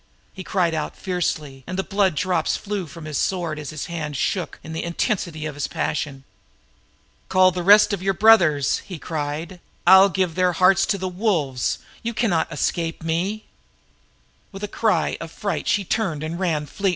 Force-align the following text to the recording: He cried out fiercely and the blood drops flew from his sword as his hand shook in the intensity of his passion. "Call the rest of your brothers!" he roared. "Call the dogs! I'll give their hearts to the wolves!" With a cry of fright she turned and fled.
He 0.33 0.43
cried 0.43 0.73
out 0.73 0.95
fiercely 0.97 1.63
and 1.67 1.77
the 1.77 1.83
blood 1.83 2.15
drops 2.15 2.57
flew 2.57 2.87
from 2.87 3.05
his 3.05 3.19
sword 3.19 3.59
as 3.59 3.69
his 3.69 3.85
hand 3.85 4.17
shook 4.17 4.57
in 4.63 4.73
the 4.73 4.83
intensity 4.83 5.45
of 5.45 5.53
his 5.53 5.67
passion. 5.67 6.23
"Call 7.29 7.51
the 7.51 7.61
rest 7.61 7.93
of 7.93 8.01
your 8.01 8.15
brothers!" 8.15 8.79
he 8.79 8.95
roared. 8.95 9.01
"Call 9.03 9.39
the 9.45 9.45
dogs! 9.49 9.61
I'll 9.85 10.09
give 10.09 10.33
their 10.33 10.53
hearts 10.53 10.87
to 10.87 10.97
the 10.97 11.07
wolves!" 11.07 11.77
With 12.03 12.23
a 12.33 13.47
cry 14.67 15.17
of 15.21 15.29
fright 15.31 15.67
she 15.67 15.83
turned 15.83 16.23
and 16.23 16.67
fled. 16.67 16.89